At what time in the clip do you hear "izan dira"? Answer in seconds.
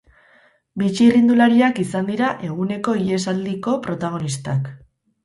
1.83-2.29